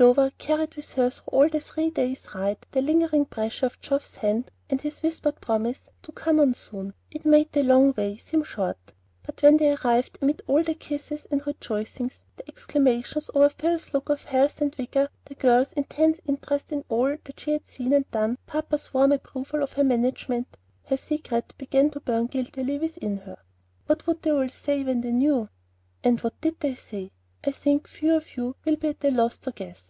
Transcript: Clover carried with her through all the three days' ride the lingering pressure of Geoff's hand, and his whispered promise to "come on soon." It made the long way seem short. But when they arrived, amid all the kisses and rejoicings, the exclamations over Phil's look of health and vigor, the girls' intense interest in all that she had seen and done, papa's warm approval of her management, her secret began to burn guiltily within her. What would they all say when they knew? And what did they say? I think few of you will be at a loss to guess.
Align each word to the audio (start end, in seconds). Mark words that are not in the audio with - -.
Clover 0.00 0.30
carried 0.38 0.76
with 0.76 0.92
her 0.92 1.10
through 1.10 1.24
all 1.26 1.46
the 1.50 1.60
three 1.60 1.90
days' 1.90 2.24
ride 2.34 2.56
the 2.70 2.80
lingering 2.80 3.26
pressure 3.26 3.66
of 3.66 3.78
Geoff's 3.82 4.14
hand, 4.16 4.50
and 4.70 4.80
his 4.80 5.02
whispered 5.02 5.38
promise 5.42 5.90
to 6.04 6.10
"come 6.12 6.40
on 6.40 6.54
soon." 6.54 6.94
It 7.10 7.26
made 7.26 7.52
the 7.52 7.62
long 7.62 7.92
way 7.94 8.16
seem 8.16 8.42
short. 8.44 8.78
But 9.24 9.42
when 9.42 9.58
they 9.58 9.72
arrived, 9.74 10.18
amid 10.22 10.40
all 10.46 10.62
the 10.62 10.72
kisses 10.74 11.26
and 11.30 11.46
rejoicings, 11.46 12.24
the 12.38 12.48
exclamations 12.48 13.30
over 13.34 13.50
Phil's 13.50 13.92
look 13.92 14.08
of 14.08 14.24
health 14.24 14.62
and 14.62 14.74
vigor, 14.74 15.10
the 15.26 15.34
girls' 15.34 15.74
intense 15.74 16.18
interest 16.24 16.72
in 16.72 16.82
all 16.88 17.14
that 17.24 17.38
she 17.40 17.50
had 17.50 17.66
seen 17.66 17.92
and 17.92 18.10
done, 18.10 18.38
papa's 18.46 18.94
warm 18.94 19.12
approval 19.12 19.62
of 19.62 19.74
her 19.74 19.84
management, 19.84 20.56
her 20.86 20.96
secret 20.96 21.52
began 21.58 21.90
to 21.90 22.00
burn 22.00 22.26
guiltily 22.26 22.78
within 22.78 23.18
her. 23.18 23.36
What 23.84 24.06
would 24.06 24.22
they 24.22 24.30
all 24.30 24.48
say 24.48 24.82
when 24.82 25.02
they 25.02 25.12
knew? 25.12 25.50
And 26.02 26.18
what 26.22 26.40
did 26.40 26.58
they 26.60 26.76
say? 26.76 27.10
I 27.42 27.52
think 27.52 27.88
few 27.88 28.16
of 28.16 28.36
you 28.36 28.54
will 28.66 28.76
be 28.76 28.88
at 28.88 29.02
a 29.02 29.10
loss 29.10 29.38
to 29.38 29.52
guess. 29.52 29.84